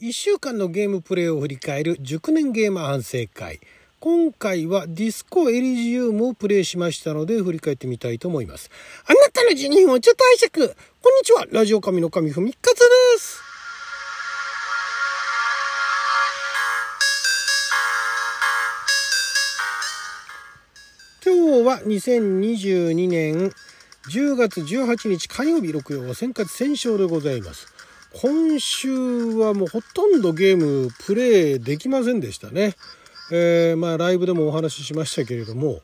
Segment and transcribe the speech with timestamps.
[0.00, 3.58] 1週間のゲームプレイを振り返る熟年ゲーマー反省会。
[3.98, 8.70] 今回はディスコエリジウムをプレイしましたので振り返ってみたいと思います。
[9.06, 12.84] あなたの12分をちょっと拝借こんにちはラジオ神の神ふみかつで
[13.18, 13.42] す
[21.24, 23.52] 今日は2022年
[24.10, 27.77] 10月18日火曜日6曜戦活戦勝でございます。
[28.14, 32.74] 今週はもうほとんどゲームプレイできませんでしたね。
[33.30, 35.82] えー、まあライブでもお話ししましたけれども、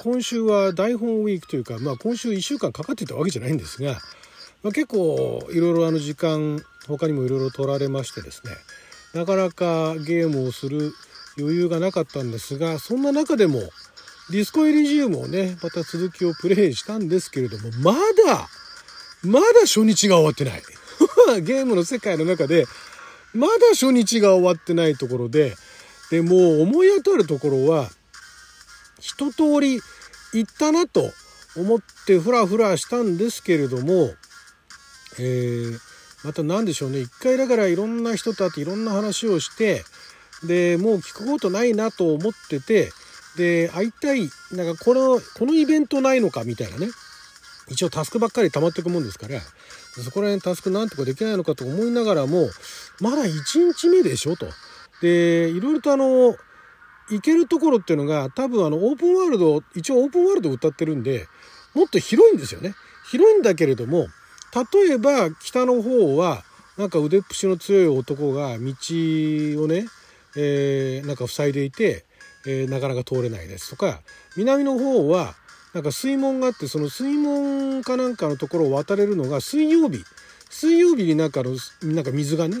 [0.00, 3.98] 今週は台本ウィークというか、まあ今週1週間かかってたわけじゃないんですが、
[4.62, 8.52] まあ、結構いろいろあの時間、他にもいろいろ取られましてですね、
[9.14, 10.92] なかなかゲームをする
[11.38, 13.60] 余裕がなかったんですが、そんな中でも
[14.30, 17.92] ディスコエリジウムをね、また続きをプレイしたんですけれども、ま
[18.26, 18.48] だ、
[19.22, 20.62] まだ初日が終わってない。
[21.38, 22.66] ゲームの世界の中で、
[23.32, 25.54] まだ初日が終わってないところで、
[26.10, 27.88] で、もう思い当たるところは、
[28.98, 29.80] 一通り
[30.32, 31.12] 行ったなと
[31.56, 34.14] 思ってふらふらしたんですけれども、
[35.18, 35.66] え、
[36.24, 37.00] また何でしょうね。
[37.00, 39.84] 一回だからいろんな人と会っていろんな話をして、
[40.44, 42.92] で、もう聞くことないなと思ってて、
[43.36, 46.88] で、会いたい、なんかこの、このイベントないのかみたいなね。
[47.68, 49.40] 一応タスクばっかり溜まっていくもんですから、
[49.92, 52.48] そこら辺タスクなんとかできないのかと思いながらも、
[53.00, 54.46] まだ1日目でしょと。
[55.02, 56.36] で、いろいろとあの、
[57.10, 61.26] 行けるところっていうのが多分あのオープンワールド、一応オープンワールドを歌ってるんで、
[61.74, 62.74] もっと広いんですよね。
[63.10, 64.06] 広いんだけれども、
[64.74, 66.44] 例えば北の方は、
[66.76, 69.86] なんか腕っぷしの強い男が道をね、
[70.36, 72.04] えー、なんか塞いでいて、
[72.46, 74.00] えー、なかなか通れないですとか、
[74.36, 75.34] 南の方は、
[75.74, 80.04] なんか水門があって、その水門かなんかのところを渡れるのが水曜日。
[80.50, 82.56] 水曜日になんかの、なんか水がね、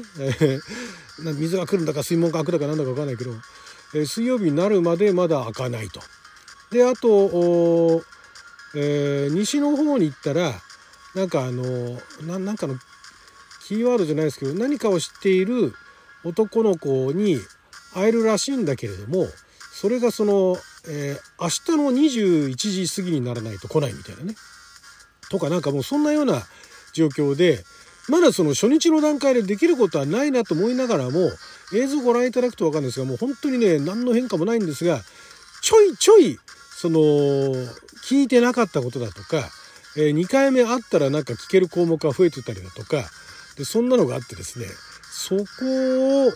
[1.18, 3.32] 水が来るんだか水門が開くだかなんだかわかんないけど、
[3.94, 6.00] えー、水曜日になるまでまだ開かないと。
[6.70, 8.04] で、あと、
[8.76, 10.54] えー、西の方に行ったら、
[11.16, 12.78] なんかあのな、なんかの
[13.66, 15.74] キーワードじゃないですけど、何かを知っている
[16.22, 17.40] 男の子に
[17.92, 19.26] 会えるらしいんだけれども、
[19.72, 20.56] それがその、
[20.88, 24.34] えー、明日の21時過ぎにならないと来ないみたいなね。
[25.30, 26.42] とかなんかもうそんなような
[26.92, 27.64] 状況で、
[28.08, 31.30] まだその初日の段階でできることはないなと思いながらも、
[31.72, 35.00] 映像ご覧いただくとわかるんですが、もう本当にね、何の変化もないんですが、
[35.62, 36.38] ちょいちょい、
[36.76, 36.98] その、
[38.04, 39.48] 聞いてなかったことだとか、
[39.96, 43.04] えー、2回目会ったらなんか聞ける項目が増えてたりだとか、
[43.56, 44.66] で、そんなのがあってですね、
[45.12, 46.32] そこを、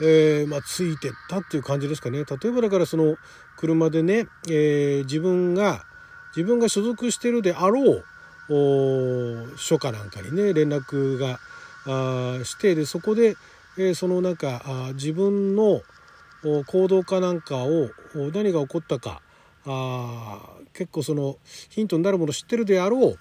[0.00, 2.24] えー、まあ、ついてったっていう感じですかね。
[2.24, 3.16] 例えばだからその
[3.56, 5.84] 車でね、えー、自分が、
[6.34, 8.04] 自分が所属してるであろう
[9.56, 11.38] 署かなんかにね、連絡が
[11.86, 13.36] あして、で、そこで、
[13.76, 15.82] えー、そのなんかあ自分の
[16.42, 17.90] 行動かなんかを
[18.34, 19.22] 何が起こったか
[19.64, 20.40] あ
[20.74, 21.38] 結構その
[21.70, 23.18] ヒントになるものを知ってるであろう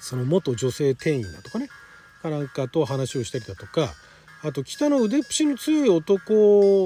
[0.00, 1.68] その元女性店員だとかね
[2.22, 3.94] かなんかと話をしたりだとか
[4.42, 6.32] あと北の腕っぷしの強い男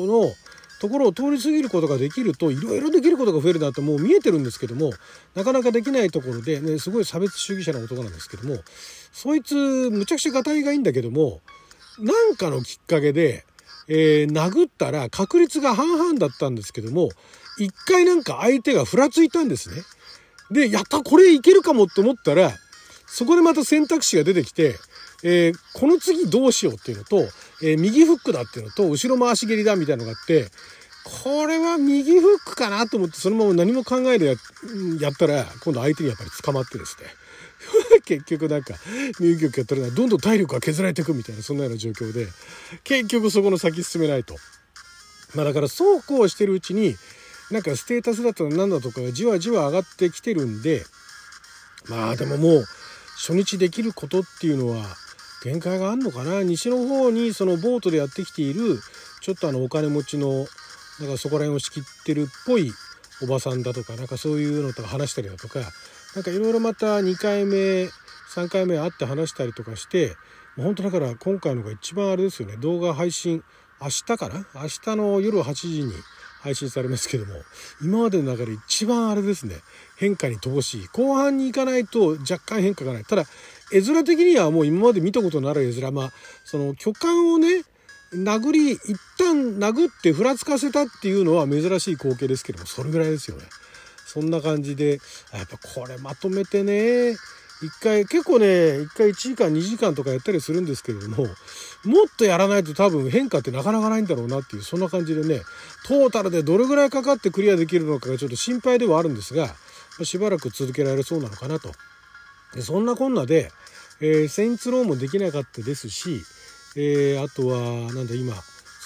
[0.06, 0.32] の
[0.80, 4.90] ところを通り過ぎることができるといろいろできることが増えるなともう見えてるんですけども
[5.36, 8.56] なかなかできないところで、ね、すごい差別主義者の男なんですけども
[9.12, 11.40] そいつむちゃくちゃがたいがいいんだけども
[12.00, 13.44] なんかのきっかけで、
[13.86, 17.10] えー、殴ったら確率が半々だったんですけども
[17.58, 19.82] 一回なんか相手がふらついたんですね。
[20.50, 22.52] でやったこれいけるかもって思ったら
[23.12, 24.78] そこでまた選択肢が出てきて
[25.22, 27.20] えー、この次どうしようっていうのと、
[27.62, 30.48] えー、右フックだっていうのと、後ろ回し蹴りだみたいなのがあって、
[31.24, 34.34] これは右フックかなと思って、そのまま何も考えでや
[35.00, 37.06] やったら、今度相手にやっぱり捕まってですね。
[38.04, 38.74] 結局なんか、
[39.20, 42.26] 右曲やったらどんどん体力が削られていくみたいな、そんなような状況で、
[42.82, 44.36] 結局そこの先進めないと。
[45.34, 46.96] まあだからそうこうしてるうちに、
[47.50, 50.84] なんかステータスだとかなんだとかがじわじわ上がってきてるんで、
[51.88, 52.64] まあでももう、
[53.16, 54.84] 初日できることっていうのは、
[55.44, 56.42] 限界があるのかな？
[56.44, 58.78] 西の方にそのボートでやってきている
[59.20, 60.46] ちょっとあのお金持ちの
[61.00, 62.72] なんかそこら辺を仕切ってるっぽい
[63.22, 65.58] おばさんだとかなんかそういうのとか話したりだとか
[66.14, 67.88] なんかいろいろまた2回目
[68.34, 70.16] 3回目会って話したりとかして
[70.56, 72.56] もう本当だから今回のが一番あれですよね。
[72.58, 73.42] 動画配信
[73.80, 74.46] 明日かな？
[74.54, 75.92] 明日の夜8時に
[76.42, 77.34] 配信されますけども
[77.80, 79.56] 今までの中で一番あれですね
[79.96, 80.86] 変化に乏しい。
[80.88, 83.04] 後半に行かないと若干変化がない。
[83.04, 83.24] ただ
[83.72, 85.94] 絵面的にはもう今まで見たことのある絵面。
[85.94, 86.12] まあ
[86.44, 87.62] その巨漢をね
[88.12, 93.44] 殴り一旦殴ってふらつかせたっていうのは珍しい光景ですけどもそれぐらいですよね。
[94.04, 94.98] そんな感じで
[95.32, 97.16] やっぱこれまとめてね
[97.62, 101.26] 一回、結構ね、一回1時間、2時間とかやったりするんですけれども、
[101.84, 105.42] もっとやらないと多分変化ってなかなかないんだろうなっていう、そんな感じでね、
[105.86, 109.54] トータルでどれぐらいかかってクリアできるのかがちょっと心配ではあるんですが、
[110.02, 111.70] しばらく続けられそうなのかなと。
[112.54, 113.50] でそんなこんなで、
[114.00, 116.22] えー、セインツローもできなかったですし、
[116.76, 118.34] えー、あとは、なんだ今、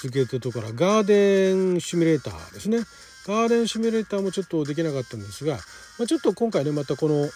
[0.02, 2.80] 続けてるところガーデンシミュレーターですね。
[3.26, 5.54] ガーデンシミュレーターもちょっとできなかったんですが、
[5.98, 7.28] まあ、ちょっと今回ね、またこの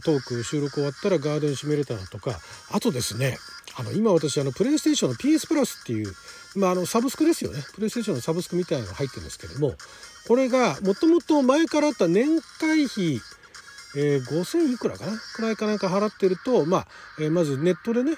[0.00, 2.38] トーク収録終わったらガーデンシミュレーターとか、
[2.70, 3.36] あとですね、
[3.78, 6.12] あの今私あのプレイステーションの PS プラスっていう、
[6.56, 7.62] まあ、あのサブスクですよね。
[7.74, 9.74] プレイステーションのサブスクみたいなのが入ってるんですけども
[10.26, 13.20] これがもともと前からあった年会費
[13.96, 15.12] えー、5000いくらかな？
[15.34, 16.88] くらいかなんか払ってると、まあ、
[17.18, 18.12] えー、まずネットでね、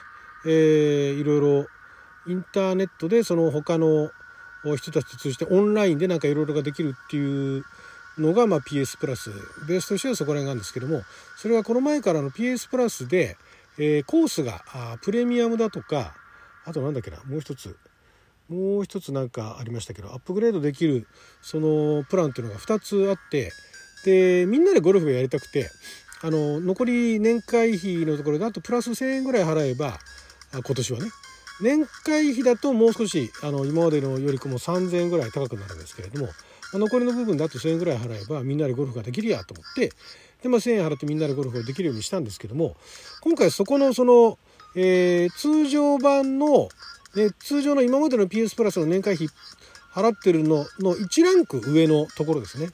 [0.44, 1.66] えー、いろいろ
[2.26, 4.10] インターネットでその他の
[4.76, 7.64] 人たちと通じてオンラインでなんかいろいろができるっていう
[8.18, 9.30] のが、まあ、PS プラス。
[9.66, 11.02] ベースとしてはそこら辺なんですけども
[11.36, 13.36] それがこの前からの PS プラスで、
[13.78, 16.14] えー、コースがあプレミアムだとか
[16.64, 17.76] あとなんだっけなもう一つ。
[18.48, 21.06] もう一つなんかありましたけどアップグレードできる
[21.40, 23.52] そのプランっていうのが2つあって
[24.04, 25.70] でみんなでゴルフをやりたくて
[26.20, 29.98] あの残り年会費のところであとプラス1,000円ぐらい払えば
[30.52, 31.06] 今年はね
[31.62, 36.28] 年会費だともう少しあの今までのよりも3,000円ぐらい高くなるんですけれども、
[36.78, 39.92] 残りの部分であと1,000円ぐらい払えばみんなでゴルフができるやと思って
[40.42, 42.76] で、まあ、1,000円払ってみんなでゴルフができるようにしたんですけども
[43.22, 44.38] 今回そこのその、
[44.76, 46.68] えー、通常版の、
[47.16, 49.28] ね、通常の今までの PS プラスの年会費
[49.92, 52.70] 払ってるのの1ランク上のところですね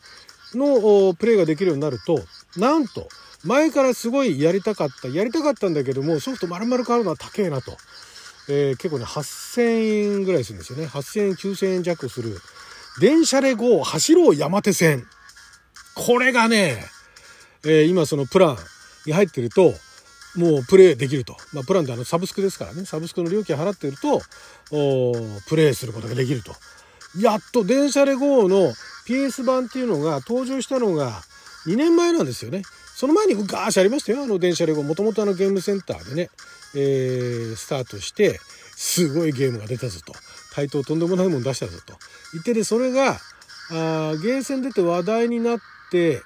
[0.55, 2.21] のプレイができるようになると
[2.59, 3.09] なんと
[3.45, 7.77] 前からすごいやりたかったやりたかったんだけどもソフト丸々買うのは高えなと。
[8.49, 10.87] えー、結構ね、8000円ぐらいするんですよね。
[10.87, 12.39] 8000円、9000円弱する。
[13.01, 15.07] 電車で GO 走ろう山手線。
[15.95, 16.85] これがね、
[17.65, 18.57] えー、今そのプラン
[19.07, 19.75] に入ってると、
[20.37, 21.37] もうプレイできると。
[21.53, 22.85] まあ、プランってあのサブスクですからね。
[22.85, 24.21] サブスクの料金払ってると、
[25.49, 26.55] プレイすることができると。
[27.19, 28.75] やっと電車で GO の
[29.07, 31.23] PS 版っていうのが登場したのが
[31.67, 32.63] 2年前なんですよね。
[32.95, 34.23] その前にガーシありましたよ。
[34.23, 34.83] あの電車で GO。
[34.83, 36.31] もともとあのゲームセンターでね、
[36.75, 38.41] えー、スタートして
[38.77, 40.13] すごいゲームが出たぞと。
[40.53, 41.95] 対等とんでもないもん出したぞと。
[42.33, 43.19] 言ってでそれが
[43.71, 45.59] あゲーセン出て話題になっ
[45.91, 46.23] て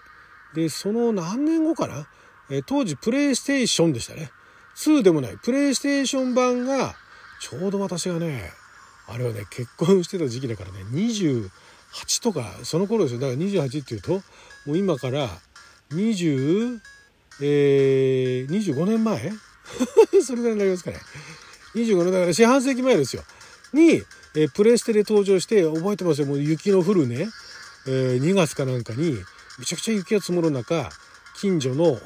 [0.54, 2.06] でその何年後かな、
[2.50, 4.31] えー、当時プレイステーションでしたね。
[4.76, 5.37] 2でもない。
[5.42, 6.94] プレイステーション版が
[7.40, 8.50] ちょうど私がね
[9.08, 13.20] あれはね結婚してた時期だからね28とかその頃ですよ。
[13.20, 14.22] だから28っていうと
[14.66, 15.28] もう今から
[15.90, 16.78] 20
[17.42, 19.32] えー、25年前
[20.25, 21.00] それぐらいになりますかね。
[21.75, 23.25] 25年だから四半世紀前ですよ。
[23.72, 24.02] に、
[24.34, 26.26] え、プレステで登場して覚えてますよ。
[26.26, 27.28] もう雪の降るね、
[27.87, 29.22] えー、2月かなんかに
[29.58, 30.90] めちゃくちゃ雪が積もる中
[31.40, 31.99] 近所の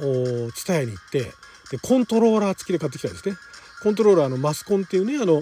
[0.52, 1.32] 蔦屋に行って
[1.70, 3.37] でコントローラー付きで買ってきたんですね。
[3.82, 5.40] コントローラーのマスコンっていうねあの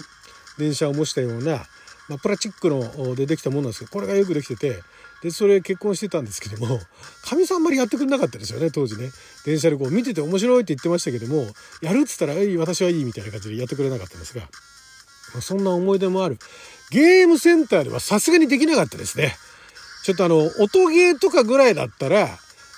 [0.57, 1.65] 電車を模したような、
[2.09, 4.83] まあ、プラスチックのでできたものなんですけどこれがよくできてて
[5.23, 6.79] でそれ結婚してたんですけども
[7.23, 9.09] かみさんあんまりやってくれなかったですよね当時ね。
[9.45, 11.47] 電車でこう見てて面白いって言ってましたけども
[11.81, 14.47] やるっつったら「いい私はいい」みたいな感じでやってくれなかったんですが
[15.41, 16.37] そんな思い出もある。
[16.91, 19.35] ゲームセンターではさすがにできなかったですね。
[20.03, 22.37] ちょっとあの音ゲーとかぐらいだったら、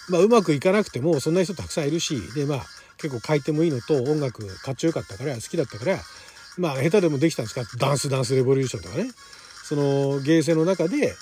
[0.10, 2.66] まあ、うまくいかなくてもそんな人たくさんいるしでまあ
[2.98, 6.00] 結構回転もいいのと音楽かっちょよかったから好きだったから
[6.58, 7.66] まあ下手でもできたんですか？
[7.78, 9.12] ダンスダンスレボリューションとかね。
[9.68, 11.16] そのゲーセンの中で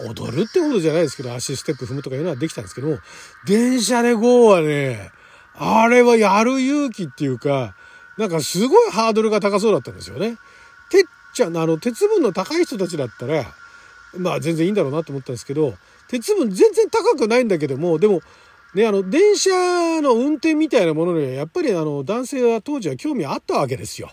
[0.00, 2.98] 踊るってことじゃないですけど、足ステップ踏むとかいうのはできたんですけども、
[3.46, 5.10] 電車で GO はね、
[5.54, 7.74] あれはやる勇気っていうか、
[8.18, 10.36] なんかすごいハードルが高そうだったんですよね。
[10.90, 13.44] てっちゃん、あの、鉄分の高い人たちだったら、
[14.16, 15.74] まあ全然いいんだろうなと思ったんですけど、
[16.08, 18.20] 鉄分全然高くないんだけども、でも、
[18.74, 19.50] ね、あの、電車
[20.00, 24.10] の運転みたいなものには、やっぱりあの、男性は当時は興味あったわけですよ。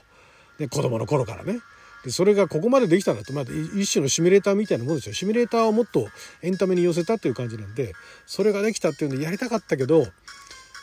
[0.60, 1.60] ね、子供の頃からね。
[2.04, 3.44] でそれがここまでできたんだと、まあ、
[3.76, 6.08] 一種のシミュレーターみたいなものですよシミュレーターをもっと
[6.42, 7.94] エンタメに寄せたっていう感じなんで
[8.26, 10.08] それができたっていうんでやりたかったけど、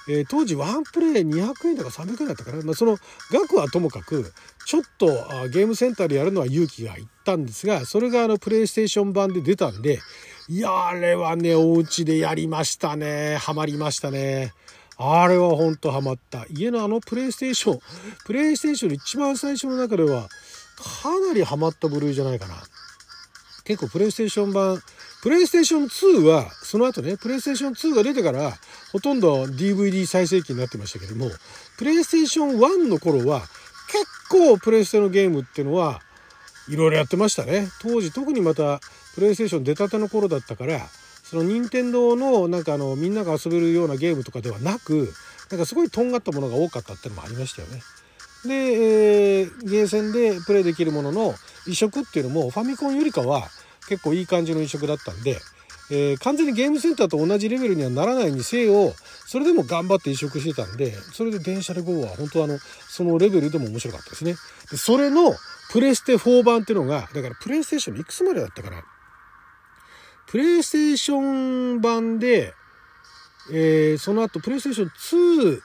[0.09, 2.99] えー、当時ワンプレイ200円とか300円だったかな、まあ、その
[3.33, 4.33] 額はともかく
[4.67, 10.01] ちょっとあゲームセンターでやるのは勇気がいったんですがそれがあのプレイステーション版で出たんで
[10.49, 14.53] いやあれはねお家でやりましたねハマりましたね。
[14.99, 16.47] あれはほんとハマった。
[16.49, 17.81] 家のあのプレイステーション、
[18.25, 20.29] プレイステーションの一番最初の中では、
[20.77, 22.55] かなりハマった部類じゃないかな。
[23.65, 24.81] 結構プレイステーション版、
[25.23, 28.57] プレイステーション2は、その後ね、プレイステーション2が出てから、
[28.93, 31.31] ほとんど DVD 再生機になってましたけども、
[31.79, 36.01] プレイステーション1の頃は、結構プレイステのゲームっていうのは、
[36.69, 37.69] いろいろやってましたね。
[37.81, 38.81] 当時特にまた、
[39.15, 40.89] プレイステーション出たての頃だったから、
[41.25, 45.13] その任天堂のなんかあのみんなが遊べるようなゲームとかではなく
[45.51, 47.83] なんかすごいとんがったものが多かったっていうのもありましたよね。
[48.45, 51.35] で、えー、ゲーセンでプレイできるものの
[51.67, 53.49] 移植っていうのもファミコンよりかは
[53.89, 55.39] 結構いい感じの移植だったんで、
[55.91, 58.93] えー、完全にゲームセンターと同じレベルにはならないにせよ
[59.27, 64.35] それでも頑張って移植してたんでそれで電車で GO は本当あのそのレベルでも面白かったですね。
[64.71, 65.35] でそれの
[65.73, 68.85] プレステ4版っていうのがだからプレイステーションいくつまでだったかな。
[70.29, 72.53] プレイステーション版で、
[73.53, 75.61] えー、その後プレイステーション2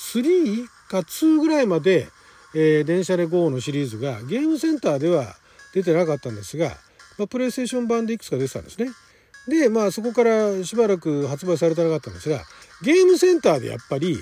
[0.00, 2.08] 3か2ぐらいまで、
[2.54, 5.36] えー、電車で GO のシリーズがゲームセンターでは
[5.72, 6.70] 出てなかったんですが、
[7.16, 8.90] まあ、プレイステーション版でいくつか出てたんですね。
[9.48, 12.40] でまあそこからしばらく発売されてなかったんですが
[12.82, 14.18] ゲームセンターでやっぱり、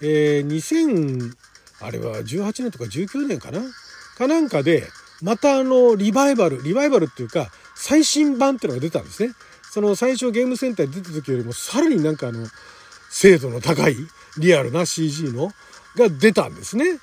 [0.00, 1.32] えー、2000
[1.80, 3.60] あれは18年とか19年かな？
[4.16, 4.84] かなんかで
[5.22, 9.32] またあのリバイバルリバイバルっていうか最新版っていうのが出たんですね。
[9.62, 12.46] その最初ゲームセンターに出た時よりもさらになんかあの
[13.08, 13.96] 精度の高い
[14.38, 15.52] リアルな CG の
[15.96, 16.98] が出たんですね。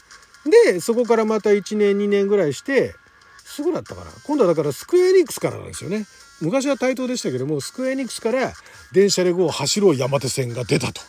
[0.65, 2.95] でそこからまた1年2年ぐらいして
[3.43, 6.05] すぐだったかな今度はだからスクエニックスからなんですよね。
[6.39, 8.53] 昔は対等でしたけどもスクエニックスから
[8.91, 11.01] 電車レゴを走ろう山手線が出たと。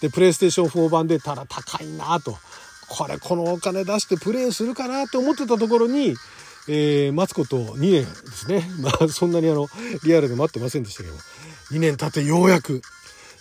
[0.00, 2.36] でプレイステーション4版でただ高いなと
[2.88, 6.14] これこのお金出してプレイするかなと思ってたところに、
[6.68, 9.68] えー、待つこと2年ですね まあそんなにあの
[10.04, 11.20] リアルで待ってませんでしたけども
[11.70, 12.82] 2年経ってようやく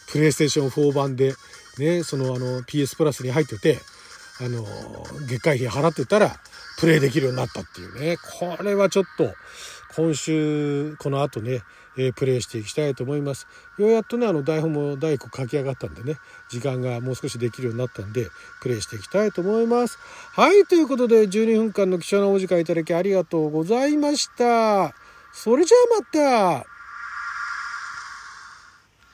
[0.08, 1.34] プレイステーション4版で
[1.78, 3.80] ね、そのあの PS プラスに入ってて、
[4.40, 4.66] あの、
[5.28, 6.36] 月会費払ってたら、
[6.80, 8.18] プレイできるようになったっていうね。
[8.18, 9.34] これはちょっと、
[9.96, 11.62] 今週、この後ね、
[11.98, 13.46] えー、プレイしていきたいと思います。
[13.78, 16.18] ようやっとね、あの台本も第1個書き上がったんでね、
[16.50, 18.28] 時間がもう少しできるようになったんで、
[18.62, 20.00] プレイしていきたいと思います。
[20.34, 24.96] はい、ということで、12分間の貴重なお時間いただきありがとうございました。
[25.34, 26.71] それじゃあまた